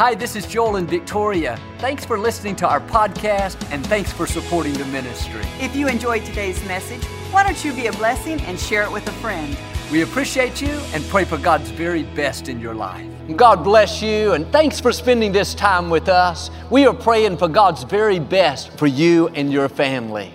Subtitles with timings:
[0.00, 1.60] Hi, this is Joel and Victoria.
[1.76, 5.42] Thanks for listening to our podcast and thanks for supporting the ministry.
[5.60, 9.06] If you enjoyed today's message, why don't you be a blessing and share it with
[9.06, 9.54] a friend?
[9.92, 13.06] We appreciate you and pray for God's very best in your life.
[13.36, 16.50] God bless you and thanks for spending this time with us.
[16.70, 20.32] We are praying for God's very best for you and your family.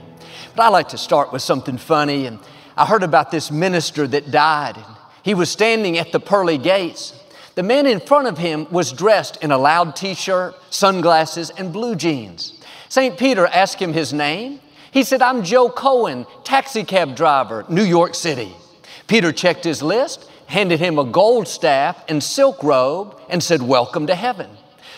[0.56, 2.28] But I like to start with something funny.
[2.28, 2.38] And
[2.78, 4.78] I heard about this minister that died.
[5.24, 7.15] He was standing at the pearly gates.
[7.56, 11.72] The man in front of him was dressed in a loud t shirt, sunglasses, and
[11.72, 12.54] blue jeans.
[12.90, 13.18] St.
[13.18, 14.60] Peter asked him his name.
[14.92, 18.54] He said, I'm Joe Cohen, taxi cab driver, New York City.
[19.08, 24.08] Peter checked his list, handed him a gold staff and silk robe, and said, Welcome
[24.08, 24.50] to heaven.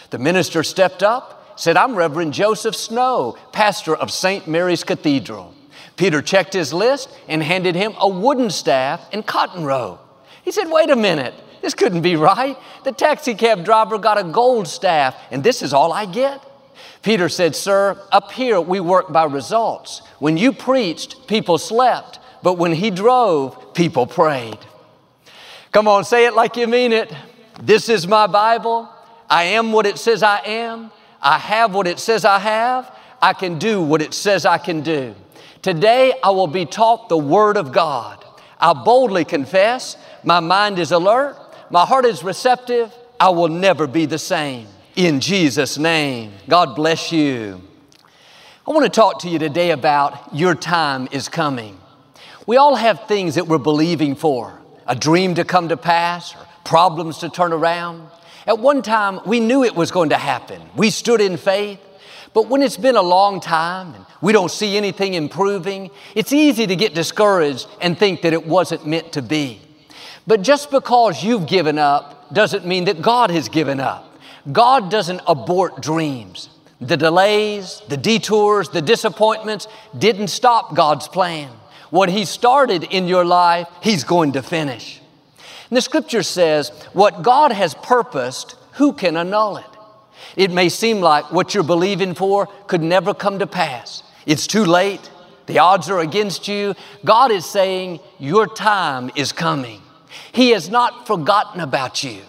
[0.10, 4.48] The minister stepped up, said, I'm Reverend Joseph Snow, pastor of St.
[4.48, 5.54] Mary's Cathedral.
[5.96, 10.00] Peter checked his list and handed him a wooden staff and cotton robe.
[10.44, 11.34] He said, Wait a minute,
[11.68, 12.58] this couldn't be right.
[12.86, 16.42] The taxi cab driver got a gold staff, and this is all I get.
[17.02, 20.02] Peter said, Sir, up here we work by results.
[20.20, 24.60] When you preached, people slept, but when he drove, people prayed.
[25.74, 27.14] Come on, say it like you mean it.
[27.62, 28.88] This is my Bible.
[29.30, 30.90] I am what it says I am.
[31.22, 32.90] I have what it says I have.
[33.22, 35.14] I can do what it says I can do.
[35.62, 38.24] Today I will be taught the Word of God.
[38.58, 41.38] I boldly confess, my mind is alert,
[41.70, 44.68] my heart is receptive, I will never be the same.
[44.96, 47.62] In Jesus' name, God bless you.
[48.68, 51.80] I want to talk to you today about your time is coming.
[52.46, 56.48] We all have things that we're believing for a dream to come to pass, or
[56.64, 58.10] problems to turn around.
[58.46, 60.62] At one time, we knew it was going to happen.
[60.76, 61.80] We stood in faith.
[62.34, 66.68] But when it's been a long time and we don't see anything improving, it's easy
[66.68, 69.60] to get discouraged and think that it wasn't meant to be.
[70.28, 74.04] But just because you've given up doesn't mean that God has given up.
[74.52, 76.50] God doesn't abort dreams.
[76.80, 79.68] The delays, the detours, the disappointments
[79.98, 81.50] didn't stop God's plan.
[81.90, 85.02] What He started in your life, He's going to finish.
[85.70, 89.66] And the scripture says, What God has purposed, who can annul it?
[90.36, 94.04] It may seem like what you're believing for could never come to pass.
[94.26, 95.10] It's too late.
[95.48, 96.76] The odds are against you.
[97.06, 99.82] God is saying, Your time is coming.
[100.32, 102.22] He has not forgotten about you.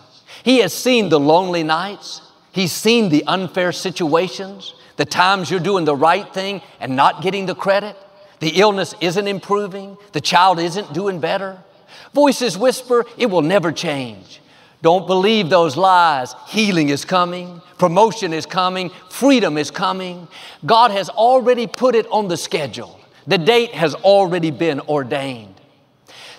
[0.44, 2.22] He has seen the lonely nights.
[2.52, 7.46] He's seen the unfair situations, the times you're doing the right thing and not getting
[7.46, 7.96] the credit.
[8.40, 9.96] The illness isn't improving.
[10.12, 11.58] The child isn't doing better.
[12.14, 14.40] Voices whisper, it will never change.
[14.80, 16.34] Don't believe those lies.
[16.46, 20.28] Healing is coming, promotion is coming, freedom is coming.
[20.64, 23.00] God has already put it on the schedule.
[23.26, 25.57] The date has already been ordained.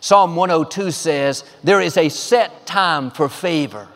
[0.01, 3.87] Psalm 102 says, There is a set time for favor.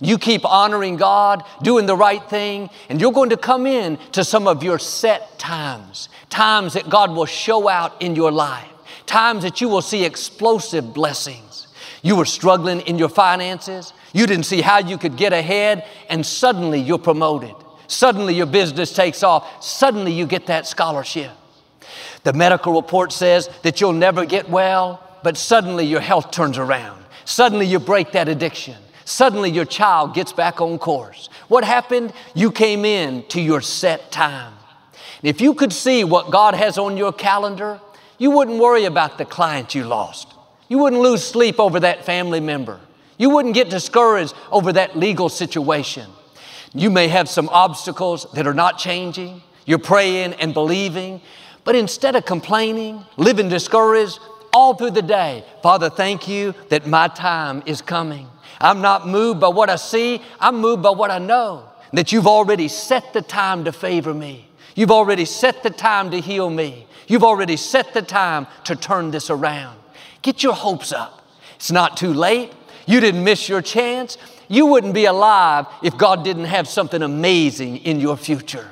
[0.00, 4.24] You keep honoring God, doing the right thing, and you're going to come in to
[4.24, 8.68] some of your set times, times that God will show out in your life,
[9.06, 11.68] times that you will see explosive blessings.
[12.02, 16.24] You were struggling in your finances, you didn't see how you could get ahead, and
[16.24, 17.54] suddenly you're promoted.
[17.88, 21.30] Suddenly your business takes off, suddenly you get that scholarship.
[22.22, 27.04] The medical report says that you'll never get well, but suddenly your health turns around.
[27.24, 28.76] Suddenly you break that addiction.
[29.04, 31.28] Suddenly your child gets back on course.
[31.48, 32.12] What happened?
[32.34, 34.54] You came in to your set time.
[35.22, 37.80] If you could see what God has on your calendar,
[38.18, 40.32] you wouldn't worry about the client you lost.
[40.68, 42.80] You wouldn't lose sleep over that family member.
[43.18, 46.10] You wouldn't get discouraged over that legal situation.
[46.74, 49.42] You may have some obstacles that are not changing.
[49.64, 51.20] You're praying and believing,
[51.64, 54.18] but instead of complaining, living discouraged
[54.56, 58.26] all through the day, Father, thank you that my time is coming.
[58.58, 61.68] I'm not moved by what I see, I'm moved by what I know.
[61.92, 64.48] That you've already set the time to favor me.
[64.74, 66.86] You've already set the time to heal me.
[67.06, 69.78] You've already set the time to turn this around.
[70.22, 71.28] Get your hopes up.
[71.56, 72.50] It's not too late.
[72.86, 74.16] You didn't miss your chance.
[74.48, 78.70] You wouldn't be alive if God didn't have something amazing in your future.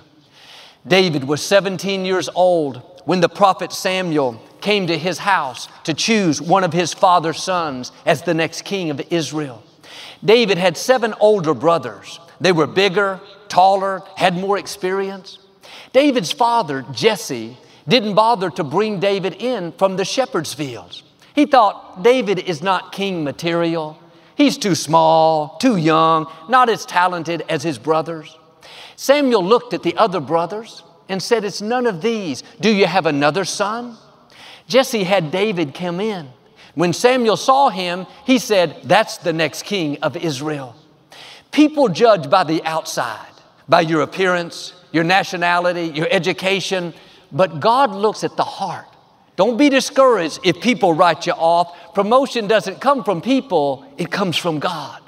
[0.87, 6.41] David was 17 years old when the prophet Samuel came to his house to choose
[6.41, 9.63] one of his father's sons as the next king of Israel.
[10.25, 12.19] David had seven older brothers.
[12.41, 15.39] They were bigger, taller, had more experience.
[15.93, 21.03] David's father, Jesse, didn't bother to bring David in from the shepherd's fields.
[21.35, 23.99] He thought David is not king material.
[24.35, 28.35] He's too small, too young, not as talented as his brothers.
[28.97, 32.43] Samuel looked at the other brothers and said, It's none of these.
[32.61, 33.99] Do you have another son?
[34.67, 36.29] Jesse had David come in.
[36.75, 40.75] When Samuel saw him, he said, That's the next king of Israel.
[41.53, 43.33] People judge by the outside,
[43.69, 46.93] by your appearance, your nationality, your education,
[47.31, 48.87] but God looks at the heart.
[49.37, 51.95] Don't be discouraged if people write you off.
[51.95, 55.01] Promotion doesn't come from people, it comes from God.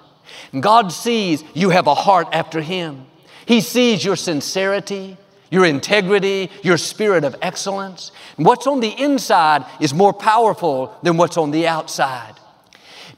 [0.58, 3.06] God sees you have a heart after Him.
[3.46, 5.16] He sees your sincerity,
[5.50, 8.12] your integrity, your spirit of excellence.
[8.36, 12.34] And what's on the inside is more powerful than what's on the outside.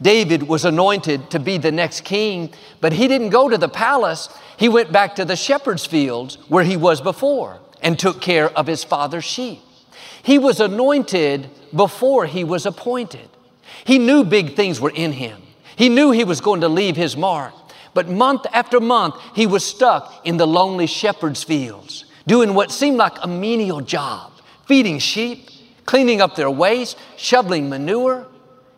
[0.01, 4.29] David was anointed to be the next king, but he didn't go to the palace.
[4.57, 8.67] He went back to the shepherd's fields where he was before and took care of
[8.67, 9.61] his father's sheep.
[10.23, 13.29] He was anointed before he was appointed.
[13.85, 15.41] He knew big things were in him.
[15.77, 17.55] He knew he was going to leave his mark.
[17.95, 22.99] But month after month, he was stuck in the lonely shepherd's fields, doing what seemed
[22.99, 24.33] like a menial job,
[24.67, 25.49] feeding sheep,
[25.87, 28.27] cleaning up their waste, shoveling manure.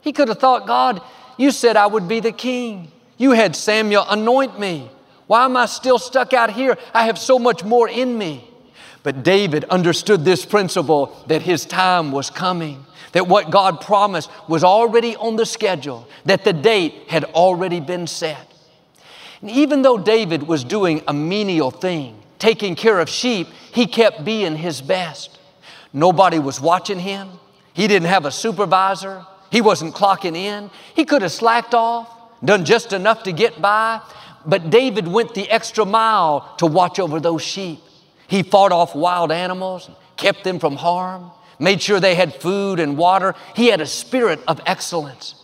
[0.00, 1.02] He could have thought, God,
[1.36, 2.92] you said I would be the king.
[3.18, 4.88] You had Samuel anoint me.
[5.26, 6.78] Why am I still stuck out here?
[6.94, 8.48] I have so much more in me.
[9.02, 14.62] But David understood this principle that his time was coming, that what God promised was
[14.62, 18.46] already on the schedule, that the date had already been set.
[19.40, 24.24] And even though David was doing a menial thing, taking care of sheep, he kept
[24.24, 25.38] being his best.
[25.92, 27.28] Nobody was watching him.
[27.72, 29.24] He didn't have a supervisor.
[29.50, 30.70] He wasn't clocking in.
[30.94, 32.08] He could have slacked off,
[32.44, 34.00] done just enough to get by,
[34.46, 37.80] but David went the extra mile to watch over those sheep.
[38.26, 42.96] He fought off wild animals, kept them from harm, made sure they had food and
[42.96, 43.34] water.
[43.54, 45.34] He had a spirit of excellence.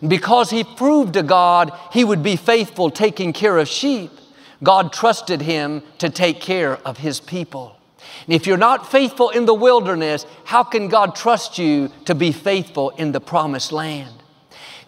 [0.00, 4.10] And because he proved to God he would be faithful taking care of sheep,
[4.62, 7.76] God trusted him to take care of his people.
[8.24, 12.32] And if you're not faithful in the wilderness, how can God trust you to be
[12.32, 14.22] faithful in the promised land?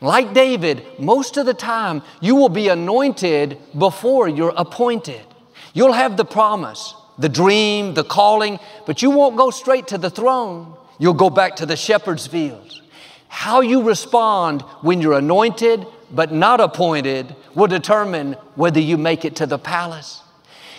[0.00, 5.20] Like David, most of the time you will be anointed before you're appointed.
[5.74, 10.10] You'll have the promise, the dream, the calling, but you won't go straight to the
[10.10, 10.76] throne.
[10.98, 12.82] You'll go back to the shepherd's fields.
[13.28, 19.36] How you respond when you're anointed but not appointed will determine whether you make it
[19.36, 20.22] to the palace.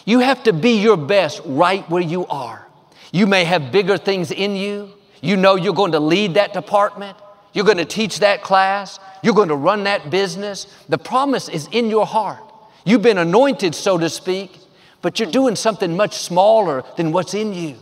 [0.05, 2.67] You have to be your best right where you are.
[3.11, 4.91] You may have bigger things in you.
[5.21, 7.17] You know you're going to lead that department.
[7.53, 8.99] You're going to teach that class.
[9.21, 10.65] You're going to run that business.
[10.87, 12.39] The promise is in your heart.
[12.85, 14.57] You've been anointed, so to speak,
[15.01, 17.75] but you're doing something much smaller than what's in you.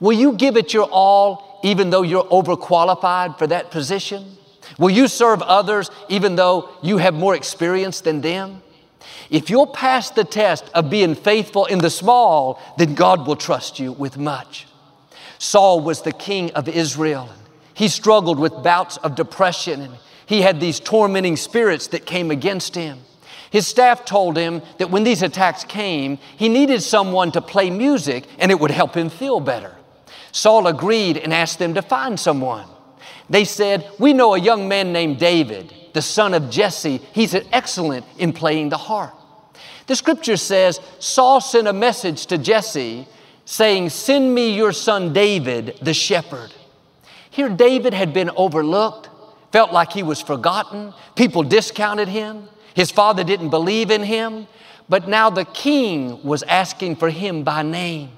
[0.00, 4.24] Will you give it your all even though you're overqualified for that position?
[4.78, 8.62] Will you serve others even though you have more experience than them?
[9.30, 13.78] If you'll pass the test of being faithful in the small, then God will trust
[13.78, 14.66] you with much.
[15.38, 17.28] Saul was the king of Israel.
[17.74, 19.96] He struggled with bouts of depression and
[20.26, 23.00] he had these tormenting spirits that came against him.
[23.50, 28.26] His staff told him that when these attacks came, he needed someone to play music
[28.38, 29.74] and it would help him feel better.
[30.30, 32.66] Saul agreed and asked them to find someone.
[33.32, 36.98] They said, We know a young man named David, the son of Jesse.
[37.14, 39.14] He's excellent in playing the harp.
[39.86, 43.08] The scripture says Saul sent a message to Jesse
[43.46, 46.52] saying, Send me your son David, the shepherd.
[47.30, 49.08] Here, David had been overlooked,
[49.50, 50.92] felt like he was forgotten.
[51.16, 52.50] People discounted him.
[52.74, 54.46] His father didn't believe in him.
[54.90, 58.10] But now the king was asking for him by name.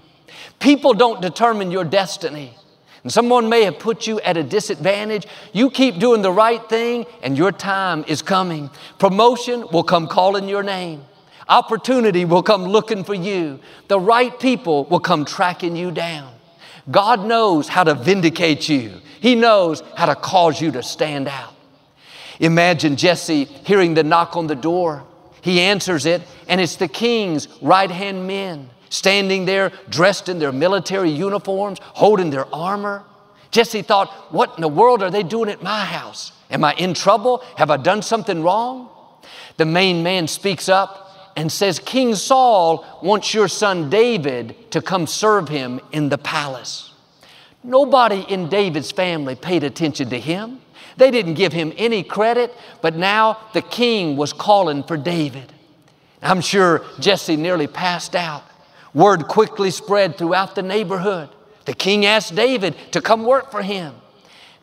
[0.58, 2.56] People don't determine your destiny.
[3.04, 5.26] And someone may have put you at a disadvantage.
[5.52, 8.70] You keep doing the right thing, and your time is coming.
[8.98, 11.04] Promotion will come calling your name.
[11.46, 13.60] Opportunity will come looking for you.
[13.88, 16.32] The right people will come tracking you down.
[16.90, 19.00] God knows how to vindicate you.
[19.20, 21.54] He knows how to cause you to stand out.
[22.40, 25.04] Imagine Jesse hearing the knock on the door.
[25.42, 30.52] He answers it, and it's the king's right hand men standing there dressed in their
[30.52, 33.04] military uniforms, holding their armor.
[33.50, 36.32] Jesse thought, What in the world are they doing at my house?
[36.50, 37.42] Am I in trouble?
[37.56, 38.88] Have I done something wrong?
[39.56, 45.06] The main man speaks up and says, King Saul wants your son David to come
[45.06, 46.92] serve him in the palace.
[47.62, 50.60] Nobody in David's family paid attention to him.
[50.96, 55.52] They didn't give him any credit, but now the king was calling for David.
[56.22, 58.44] I'm sure Jesse nearly passed out.
[58.94, 61.28] Word quickly spread throughout the neighborhood.
[61.64, 63.94] The king asked David to come work for him.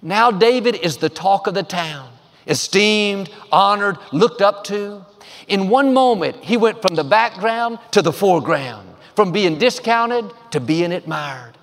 [0.01, 2.09] Now David is the talk of the town,
[2.47, 5.05] esteemed, honored, looked up to.
[5.47, 10.59] In one moment, he went from the background to the foreground, from being discounted to
[10.59, 11.57] being admired.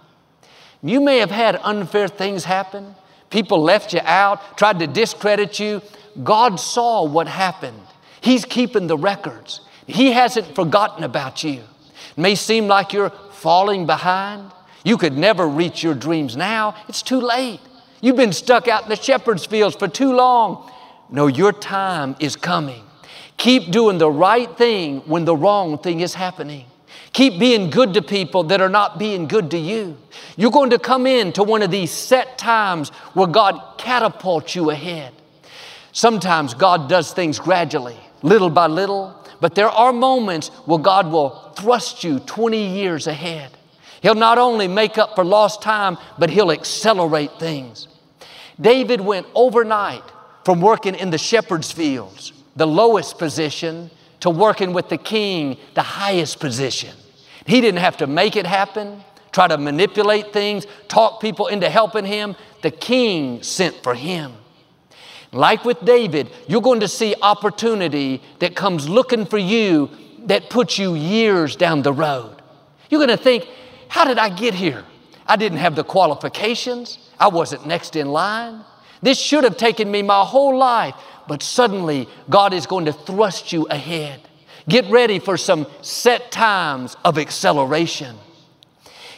[0.83, 2.95] You may have had unfair things happen.
[3.31, 5.83] People left you out, tried to discredit you.
[6.23, 7.81] God saw what happened.
[8.21, 9.61] He's keeping the records.
[9.87, 11.63] He hasn't forgotten about you.
[12.19, 14.51] It may seem like you're falling behind.
[14.83, 16.75] You could never reach your dreams now.
[16.89, 17.61] It's too late.
[18.01, 20.69] You've been stuck out in the shepherd's fields for too long.
[21.11, 22.83] No, your time is coming.
[23.37, 26.67] Keep doing the right thing when the wrong thing is happening.
[27.13, 29.97] Keep being good to people that are not being good to you.
[30.37, 34.71] You're going to come in to one of these set times where God catapults you
[34.71, 35.13] ahead.
[35.93, 41.53] Sometimes God does things gradually, little by little, but there are moments where God will
[41.57, 43.51] thrust you 20 years ahead.
[44.03, 47.89] He'll not only make up for lost time, but He'll accelerate things.
[48.61, 50.03] David went overnight
[50.45, 53.91] from working in the shepherd's fields, the lowest position,
[54.21, 56.95] to working with the king, the highest position.
[57.47, 59.03] He didn't have to make it happen,
[59.33, 62.35] try to manipulate things, talk people into helping him.
[62.63, 64.33] The king sent for him.
[65.33, 69.91] Like with David, you're going to see opportunity that comes looking for you
[70.27, 72.43] that puts you years down the road.
[72.91, 73.47] You're going to think,
[73.89, 74.85] how did I get here?
[75.27, 76.99] I didn't have the qualifications.
[77.19, 78.65] I wasn't next in line.
[79.03, 80.95] This should have taken me my whole life,
[81.27, 84.21] but suddenly God is going to thrust you ahead.
[84.69, 88.17] Get ready for some set times of acceleration.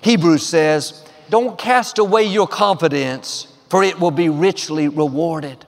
[0.03, 5.65] Hebrews says, Don't cast away your confidence, for it will be richly rewarded.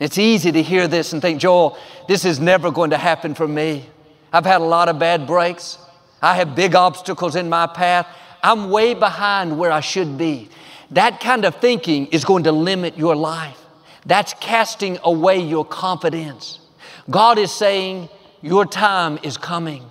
[0.00, 1.78] It's easy to hear this and think, Joel,
[2.08, 3.84] this is never going to happen for me.
[4.32, 5.78] I've had a lot of bad breaks.
[6.22, 8.06] I have big obstacles in my path.
[8.42, 10.48] I'm way behind where I should be.
[10.92, 13.58] That kind of thinking is going to limit your life.
[14.06, 16.60] That's casting away your confidence.
[17.10, 18.08] God is saying,
[18.40, 19.84] Your time is coming.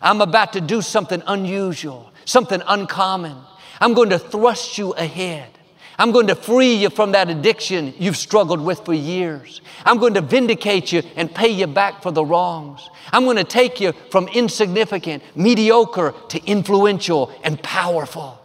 [0.00, 3.36] I'm about to do something unusual, something uncommon.
[3.80, 5.55] I'm going to thrust you ahead.
[5.98, 9.62] I'm going to free you from that addiction you've struggled with for years.
[9.84, 12.88] I'm going to vindicate you and pay you back for the wrongs.
[13.12, 18.38] I'm going to take you from insignificant, mediocre to influential and powerful.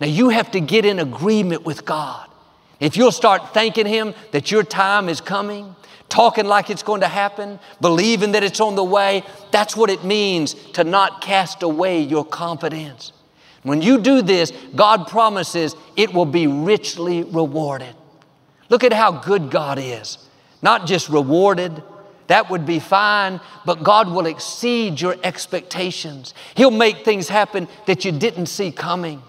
[0.00, 2.28] Now you have to get in agreement with God.
[2.80, 5.74] If you'll start thanking Him that your time is coming,
[6.08, 10.04] talking like it's going to happen, believing that it's on the way, that's what it
[10.04, 13.12] means to not cast away your confidence.
[13.66, 17.96] When you do this, God promises it will be richly rewarded.
[18.68, 20.18] Look at how good God is.
[20.62, 21.82] Not just rewarded,
[22.28, 26.32] that would be fine, but God will exceed your expectations.
[26.54, 29.20] He'll make things happen that you didn't see coming.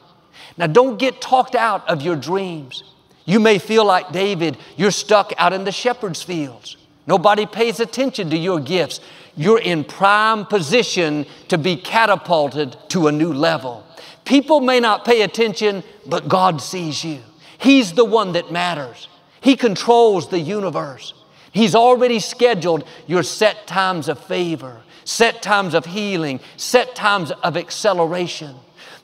[0.55, 2.83] Now, don't get talked out of your dreams.
[3.25, 6.77] You may feel like David, you're stuck out in the shepherd's fields.
[7.07, 8.99] Nobody pays attention to your gifts.
[9.35, 13.83] You're in prime position to be catapulted to a new level.
[14.27, 17.19] People may not pay attention, but God sees you.
[17.59, 19.07] He's the one that matters.
[19.39, 21.13] He controls the universe.
[21.53, 27.55] He's already scheduled your set times of favor, set times of healing, set times of
[27.55, 28.53] acceleration.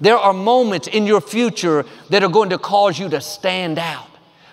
[0.01, 4.09] There are moments in your future that are going to cause you to stand out,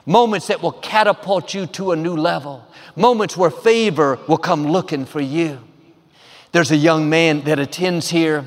[0.06, 5.04] moments that will catapult you to a new level, moments where favor will come looking
[5.04, 5.58] for you.
[6.52, 8.44] There's a young man that attends here.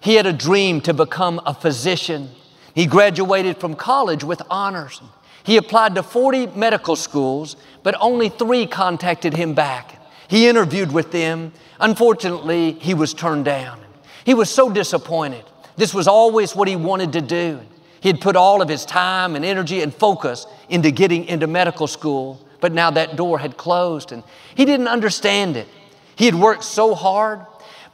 [0.00, 2.30] He had a dream to become a physician.
[2.74, 5.00] He graduated from college with honors.
[5.42, 9.96] He applied to 40 medical schools, but only three contacted him back.
[10.28, 11.52] He interviewed with them.
[11.78, 13.80] Unfortunately, he was turned down.
[14.24, 15.44] He was so disappointed.
[15.76, 17.60] This was always what he wanted to do.
[18.00, 21.86] He had put all of his time and energy and focus into getting into medical
[21.86, 24.22] school, but now that door had closed and
[24.54, 25.68] he didn't understand it.
[26.16, 27.40] He had worked so hard,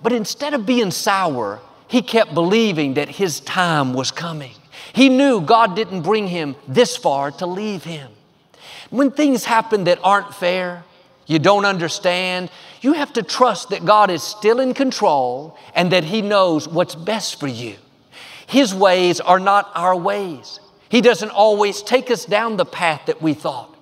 [0.03, 4.55] but instead of being sour, he kept believing that his time was coming.
[4.93, 8.11] He knew God didn't bring him this far to leave him.
[8.91, 10.85] When things happen that aren't fair,
[11.27, 12.51] you don't understand,
[12.81, 16.95] you have to trust that God is still in control and that He knows what's
[16.95, 17.77] best for you.
[18.47, 20.61] His ways are not our ways.
[20.89, 23.75] He doesn't always take us down the path that we thought.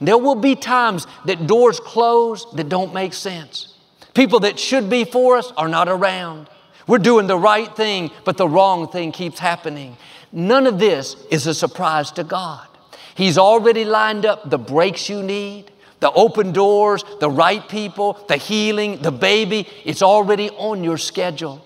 [0.00, 3.74] There will be times that doors close that don't make sense.
[4.14, 6.48] People that should be for us are not around.
[6.86, 9.96] We're doing the right thing, but the wrong thing keeps happening.
[10.32, 12.66] None of this is a surprise to God.
[13.14, 18.36] He's already lined up the breaks you need, the open doors, the right people, the
[18.36, 21.64] healing, the baby, it's already on your schedule.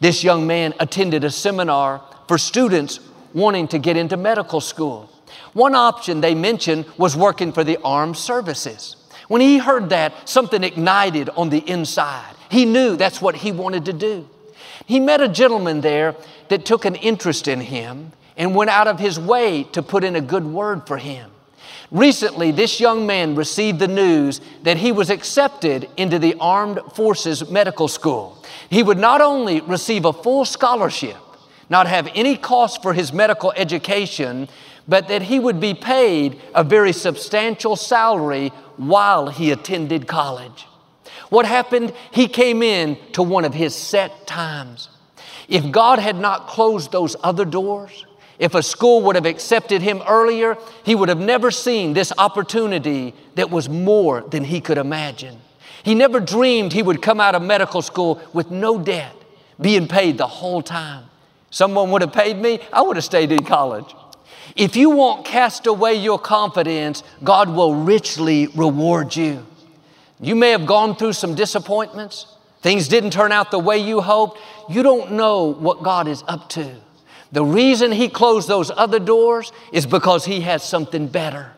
[0.00, 3.00] This young man attended a seminar for students
[3.32, 5.10] wanting to get into medical school.
[5.54, 8.96] One option they mentioned was working for the armed services.
[9.28, 12.34] When he heard that, something ignited on the inside.
[12.50, 14.28] He knew that's what he wanted to do.
[14.86, 16.14] He met a gentleman there
[16.48, 20.16] that took an interest in him and went out of his way to put in
[20.16, 21.30] a good word for him.
[21.90, 27.48] Recently, this young man received the news that he was accepted into the Armed Forces
[27.50, 28.42] Medical School.
[28.70, 31.16] He would not only receive a full scholarship,
[31.68, 34.48] not have any cost for his medical education,
[34.88, 40.66] but that he would be paid a very substantial salary while he attended college.
[41.28, 41.92] What happened?
[42.10, 44.88] He came in to one of his set times.
[45.48, 48.04] If God had not closed those other doors,
[48.38, 53.14] if a school would have accepted him earlier, he would have never seen this opportunity
[53.34, 55.38] that was more than he could imagine.
[55.82, 59.14] He never dreamed he would come out of medical school with no debt,
[59.60, 61.04] being paid the whole time.
[61.50, 63.94] Someone would have paid me, I would have stayed in college.
[64.54, 69.46] If you won't cast away your confidence, God will richly reward you.
[70.20, 72.26] You may have gone through some disappointments.
[72.62, 74.40] Things didn't turn out the way you hoped.
[74.68, 76.74] You don't know what God is up to.
[77.32, 81.52] The reason He closed those other doors is because He has something better.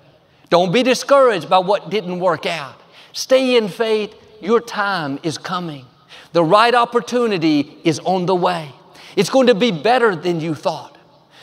[0.50, 2.80] Don't be discouraged by what didn't work out.
[3.12, 4.14] Stay in faith.
[4.40, 5.84] Your time is coming.
[6.32, 8.72] The right opportunity is on the way.
[9.16, 10.96] It's going to be better than you thought.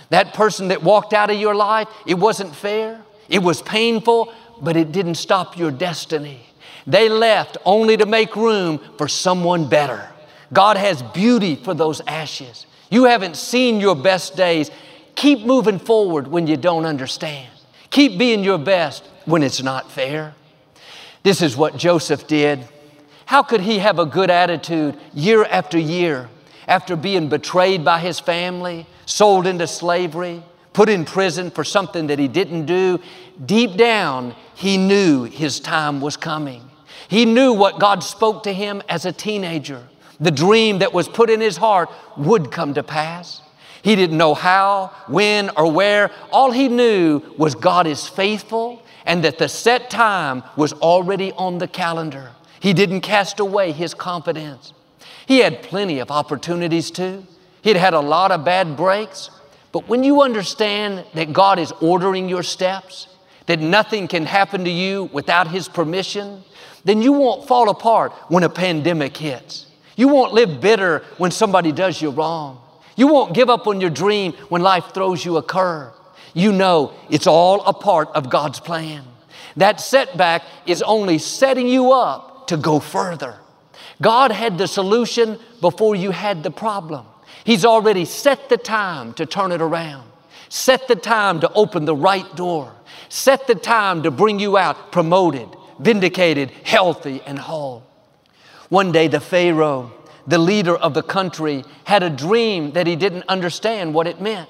[0.09, 4.77] That person that walked out of your life, it wasn't fair, it was painful, but
[4.77, 6.41] it didn't stop your destiny.
[6.87, 10.09] They left only to make room for someone better.
[10.53, 12.65] God has beauty for those ashes.
[12.89, 14.69] You haven't seen your best days.
[15.15, 17.49] Keep moving forward when you don't understand.
[17.89, 20.35] Keep being your best when it's not fair.
[21.23, 22.67] This is what Joseph did.
[23.25, 26.29] How could he have a good attitude year after year
[26.67, 32.19] after being betrayed by his family, sold into slavery, put in prison for something that
[32.19, 32.99] he didn't do?
[33.43, 36.69] Deep down, he knew his time was coming.
[37.07, 39.87] He knew what God spoke to him as a teenager.
[40.19, 43.41] The dream that was put in his heart would come to pass.
[43.81, 46.09] He didn't know how, when, or where.
[46.31, 51.59] All he knew was God is faithful and that the set time was already on
[51.59, 52.31] the calendar.
[52.59, 54.73] He didn't cast away his confidence.
[55.27, 57.25] He had plenty of opportunities too.
[57.61, 59.29] He'd had a lot of bad breaks.
[59.71, 63.07] But when you understand that God is ordering your steps,
[63.45, 66.43] that nothing can happen to you without His permission,
[66.83, 69.67] then you won't fall apart when a pandemic hits.
[69.95, 72.61] You won't live bitter when somebody does you wrong.
[72.95, 75.93] You won't give up on your dream when life throws you a curve.
[76.33, 79.03] You know it's all a part of God's plan.
[79.57, 83.37] That setback is only setting you up to go further.
[84.01, 87.05] God had the solution before you had the problem.
[87.45, 90.09] He's already set the time to turn it around,
[90.49, 92.73] set the time to open the right door,
[93.15, 95.47] set the time to bring you out promoted,
[95.79, 97.81] vindicated, healthy, and whole.
[98.67, 99.93] One day, the Pharaoh,
[100.27, 104.49] the leader of the country, had a dream that he didn't understand what it meant.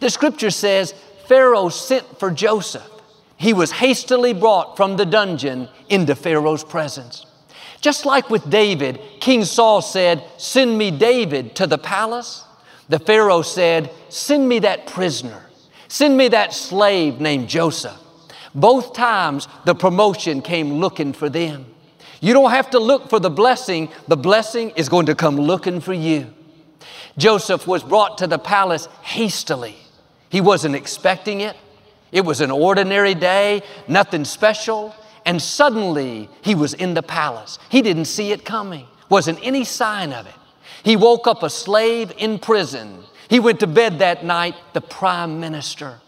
[0.00, 0.94] The scripture says
[1.26, 2.88] Pharaoh sent for Joseph.
[3.36, 7.26] He was hastily brought from the dungeon into Pharaoh's presence.
[7.82, 12.44] Just like with David, King Saul said, Send me David to the palace.
[12.88, 15.49] The Pharaoh said, Send me that prisoner.
[15.90, 17.98] Send me that slave named Joseph.
[18.54, 21.66] Both times the promotion came looking for them.
[22.20, 25.80] You don't have to look for the blessing, the blessing is going to come looking
[25.80, 26.32] for you.
[27.18, 29.74] Joseph was brought to the palace hastily.
[30.28, 31.56] He wasn't expecting it.
[32.12, 34.94] It was an ordinary day, nothing special,
[35.26, 37.58] and suddenly he was in the palace.
[37.68, 40.34] He didn't see it coming, wasn't any sign of it.
[40.84, 43.02] He woke up a slave in prison.
[43.30, 46.00] He went to bed that night, the prime minister.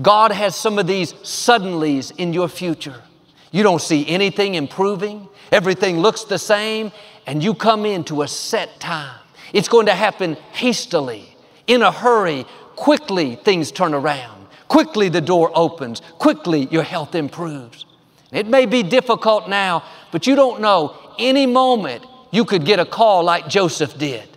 [0.00, 3.02] God has some of these suddenlies in your future.
[3.50, 6.92] You don't see anything improving, everything looks the same,
[7.26, 9.18] and you come into a set time.
[9.52, 11.36] It's going to happen hastily,
[11.66, 14.46] in a hurry, quickly things turn around.
[14.68, 16.02] Quickly the door opens.
[16.18, 17.84] Quickly your health improves.
[18.30, 20.96] It may be difficult now, but you don't know.
[21.18, 24.28] Any moment you could get a call like Joseph did.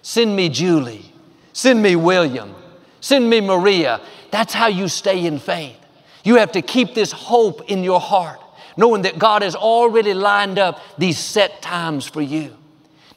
[0.00, 1.12] Send me Julie.
[1.56, 2.54] Send me William.
[3.00, 4.02] Send me Maria.
[4.30, 5.78] That's how you stay in faith.
[6.22, 8.38] You have to keep this hope in your heart
[8.76, 12.54] knowing that God has already lined up these set times for you.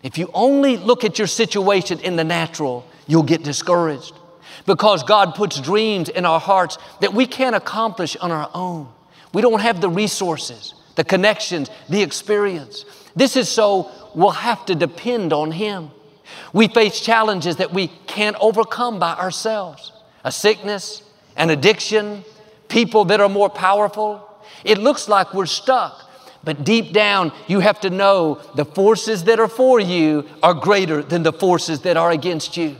[0.03, 4.13] If you only look at your situation in the natural, you'll get discouraged
[4.65, 8.87] because God puts dreams in our hearts that we can't accomplish on our own.
[9.33, 12.85] We don't have the resources, the connections, the experience.
[13.17, 15.91] This is so we'll have to depend on Him.
[16.53, 19.91] We face challenges that we can't overcome by ourselves
[20.23, 21.01] a sickness,
[21.37, 22.25] an addiction,
[22.67, 24.27] people that are more powerful,
[24.65, 26.09] it looks like we're stuck.
[26.43, 31.01] But deep down, you have to know the forces that are for you are greater
[31.01, 32.75] than the forces that are against you.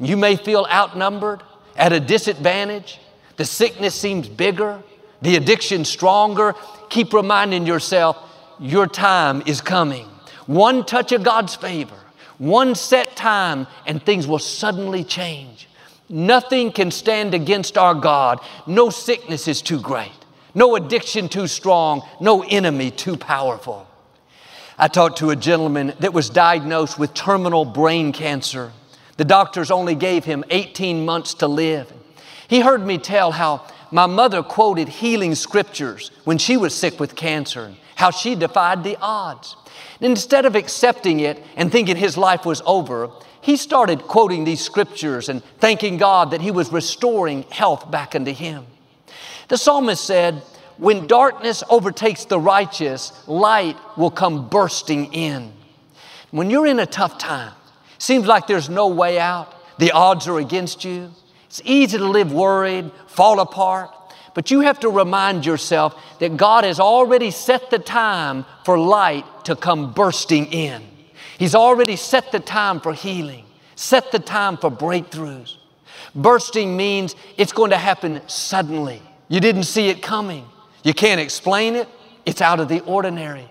[0.00, 1.42] You may feel outnumbered,
[1.76, 3.00] at a disadvantage.
[3.36, 4.82] The sickness seems bigger.
[5.22, 6.54] the addiction stronger,
[6.90, 8.18] keep reminding yourself
[8.58, 10.08] your time is coming.
[10.46, 11.94] One touch of God's favor,
[12.42, 15.68] one set time, and things will suddenly change.
[16.08, 18.40] Nothing can stand against our God.
[18.66, 20.10] No sickness is too great,
[20.52, 23.86] no addiction too strong, no enemy too powerful.
[24.76, 28.72] I talked to a gentleman that was diagnosed with terminal brain cancer.
[29.18, 31.92] The doctors only gave him 18 months to live.
[32.48, 37.14] He heard me tell how my mother quoted healing scriptures when she was sick with
[37.14, 39.54] cancer, how she defied the odds.
[40.02, 43.08] Instead of accepting it and thinking his life was over,
[43.40, 48.32] he started quoting these scriptures and thanking God that he was restoring health back into
[48.32, 48.66] him.
[49.46, 50.42] The psalmist said,
[50.76, 55.52] When darkness overtakes the righteous, light will come bursting in.
[56.32, 57.52] When you're in a tough time,
[57.98, 61.12] seems like there's no way out, the odds are against you,
[61.46, 63.90] it's easy to live worried, fall apart,
[64.34, 69.26] but you have to remind yourself that God has already set the time for light
[69.44, 70.82] to come bursting in.
[71.38, 75.56] He's already set the time for healing, set the time for breakthroughs.
[76.14, 79.02] Bursting means it's going to happen suddenly.
[79.28, 80.44] You didn't see it coming.
[80.82, 81.88] You can't explain it.
[82.26, 83.48] It's out of the ordinary.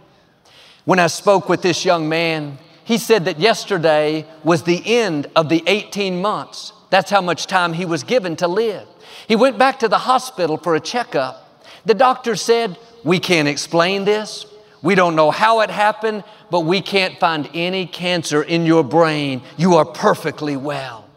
[0.86, 5.49] When I spoke with this young man, he said that yesterday was the end of
[5.49, 8.86] the 18 months that's how much time he was given to live.
[9.27, 11.65] He went back to the hospital for a checkup.
[11.86, 14.45] The doctor said, We can't explain this.
[14.81, 19.41] We don't know how it happened, but we can't find any cancer in your brain.
[19.57, 21.07] You are perfectly well.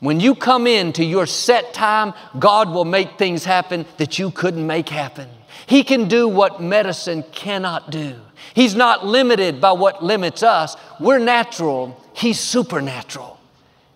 [0.00, 4.66] When you come into your set time, God will make things happen that you couldn't
[4.66, 5.28] make happen.
[5.66, 8.14] He can do what medicine cannot do.
[8.54, 10.76] He's not limited by what limits us.
[11.00, 13.38] We're natural, He's supernatural.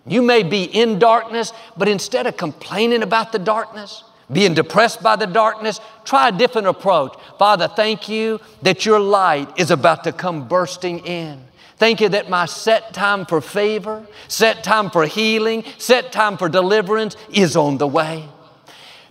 [0.05, 5.15] You may be in darkness, but instead of complaining about the darkness, being depressed by
[5.15, 7.17] the darkness, try a different approach.
[7.37, 11.43] Father, thank you that your light is about to come bursting in.
[11.77, 16.47] Thank you that my set time for favor, set time for healing, set time for
[16.47, 18.27] deliverance is on the way.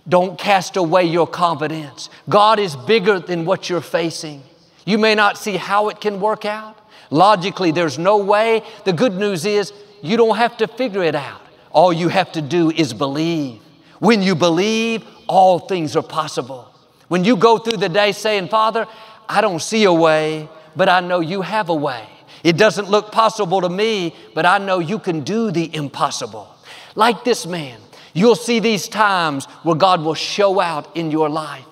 [0.07, 2.09] Don't cast away your confidence.
[2.27, 4.43] God is bigger than what you're facing.
[4.85, 6.77] You may not see how it can work out.
[7.09, 8.63] Logically, there's no way.
[8.85, 9.71] The good news is
[10.01, 11.41] you don't have to figure it out.
[11.71, 13.61] All you have to do is believe.
[14.03, 16.67] When you believe, all things are possible.
[17.07, 18.85] When you go through the day saying, Father,
[19.29, 22.05] I don't see a way, but I know you have a way.
[22.43, 26.53] It doesn't look possible to me, but I know you can do the impossible.
[26.95, 27.79] Like this man,
[28.13, 31.63] you'll see these times where God will show out in your life.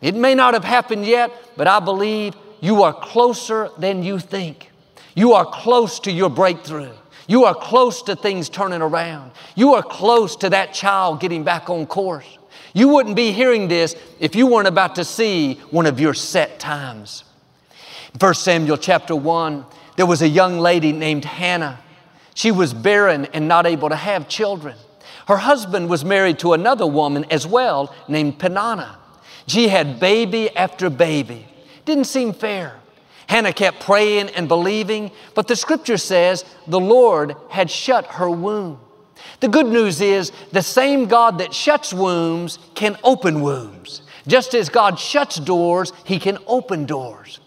[0.00, 4.72] It may not have happened yet, but I believe you are closer than you think.
[5.14, 6.94] You are close to your breakthrough.
[7.30, 9.30] You are close to things turning around.
[9.54, 12.26] You are close to that child getting back on course.
[12.74, 16.58] You wouldn't be hearing this if you weren't about to see one of your set
[16.58, 17.22] times.
[18.18, 19.64] 1 Samuel chapter 1,
[19.94, 21.78] there was a young lady named Hannah.
[22.34, 24.74] She was barren and not able to have children.
[25.28, 28.98] Her husband was married to another woman as well named Peninnah.
[29.46, 31.46] She had baby after baby.
[31.84, 32.79] Didn't seem fair.
[33.30, 38.80] Hannah kept praying and believing, but the scripture says the Lord had shut her womb.
[39.38, 44.02] The good news is the same God that shuts wombs can open wombs.
[44.26, 47.38] Just as God shuts doors, He can open doors.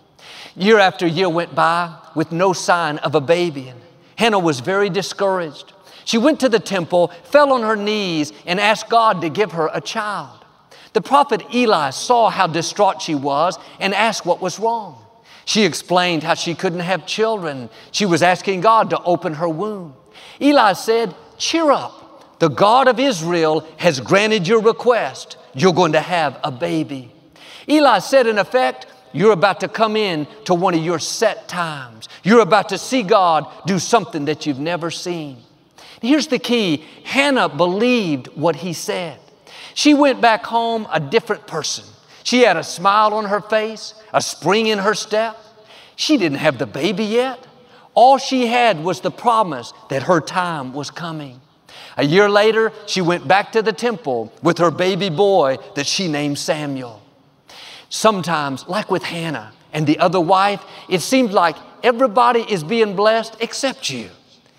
[0.55, 3.81] Year after year went by with no sign of a baby, and
[4.15, 5.73] Hannah was very discouraged.
[6.05, 9.69] She went to the temple, fell on her knees, and asked God to give her
[9.73, 10.45] a child.
[10.93, 15.02] The prophet Eli saw how distraught she was and asked what was wrong.
[15.45, 17.69] She explained how she couldn't have children.
[17.91, 19.95] She was asking God to open her womb.
[20.41, 22.39] Eli said, Cheer up.
[22.39, 25.37] The God of Israel has granted your request.
[25.53, 27.11] You're going to have a baby.
[27.69, 32.09] Eli said, in effect, you're about to come in to one of your set times.
[32.23, 35.37] You're about to see God do something that you've never seen.
[36.01, 39.19] Here's the key Hannah believed what he said.
[39.73, 41.85] She went back home a different person.
[42.23, 45.37] She had a smile on her face, a spring in her step.
[45.95, 47.45] She didn't have the baby yet.
[47.93, 51.41] All she had was the promise that her time was coming.
[51.97, 56.07] A year later, she went back to the temple with her baby boy that she
[56.07, 57.01] named Samuel.
[57.89, 63.37] Sometimes, like with Hannah and the other wife, it seems like everybody is being blessed
[63.39, 64.09] except you.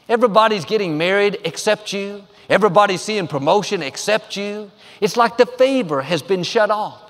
[0.08, 2.24] Everybody's getting married except you.
[2.48, 4.70] Everybody's seeing promotion except you.
[5.00, 7.03] It's like the favor has been shut off.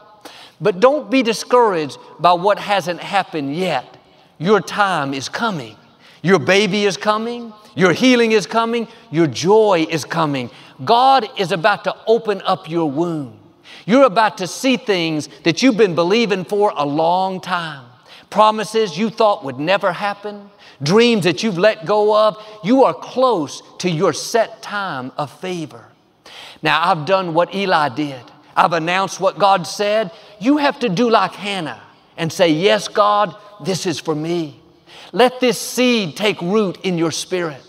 [0.64, 3.98] But don't be discouraged by what hasn't happened yet.
[4.38, 5.77] Your time is coming.
[6.22, 7.53] Your baby is coming.
[7.74, 8.88] Your healing is coming.
[9.11, 10.48] Your joy is coming.
[10.83, 13.38] God is about to open up your womb.
[13.85, 17.85] You're about to see things that you've been believing for a long time.
[18.31, 20.48] Promises you thought would never happen,
[20.83, 22.42] dreams that you've let go of.
[22.64, 25.88] You are close to your set time of favor.
[26.62, 28.22] Now, I've done what Eli did.
[28.57, 30.11] I've announced what God said.
[30.44, 31.80] You have to do like Hannah
[32.18, 34.61] and say, Yes, God, this is for me.
[35.11, 37.62] Let this seed take root in your spirit.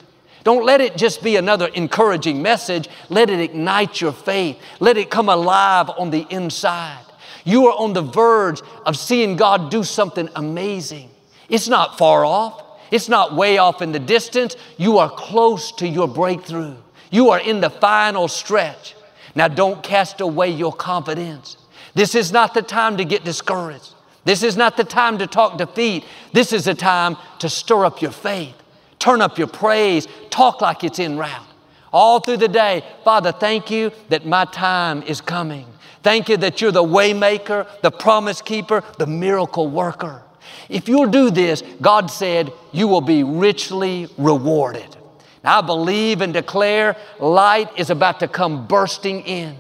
[0.44, 2.90] Don't let it just be another encouraging message.
[3.08, 4.60] Let it ignite your faith.
[4.82, 7.06] Let it come alive on the inside.
[7.46, 11.10] You are on the verge of seeing God do something amazing.
[11.48, 12.62] It's not far off.
[12.92, 14.58] It's not way off in the distance.
[14.76, 16.76] You are close to your breakthrough.
[17.10, 18.96] You are in the final stretch.
[19.34, 21.56] Now, don't cast away your confidence.
[21.96, 23.96] This is not the time to get discouraged.
[24.26, 26.04] This is not the time to talk defeat.
[26.34, 28.56] This is the time to stir up your faith.
[29.00, 30.08] Turn up your praise.
[30.30, 31.48] Talk like it's in route.
[31.94, 35.66] All through the day, Father, thank you that my time is coming.
[36.04, 40.22] Thank you that you're the waymaker, the promise keeper, the miracle worker.
[40.68, 44.98] If you'll do this, God said, you will be richly rewarded.
[45.44, 49.56] Now, I believe and declare light is about to come bursting in.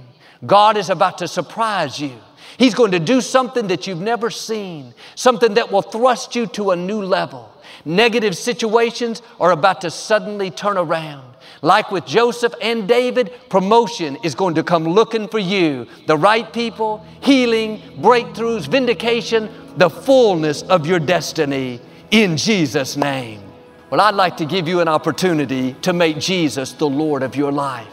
[0.45, 2.13] God is about to surprise you.
[2.57, 6.71] He's going to do something that you've never seen, something that will thrust you to
[6.71, 7.51] a new level.
[7.83, 11.35] Negative situations are about to suddenly turn around.
[11.61, 15.87] Like with Joseph and David, promotion is going to come looking for you.
[16.07, 23.41] The right people, healing, breakthroughs, vindication, the fullness of your destiny in Jesus' name.
[23.89, 27.51] Well, I'd like to give you an opportunity to make Jesus the Lord of your
[27.51, 27.87] life.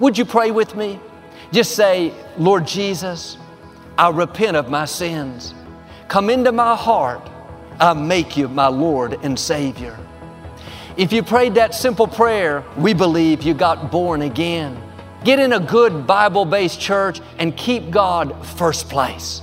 [0.00, 0.98] Would you pray with me?
[1.52, 3.36] Just say, Lord Jesus,
[3.98, 5.54] I repent of my sins.
[6.08, 7.28] Come into my heart
[7.80, 9.96] I make you my Lord and Savior.
[10.96, 14.80] If you prayed that simple prayer, we believe you got born again.
[15.22, 19.42] Get in a good Bible based church and keep God first place.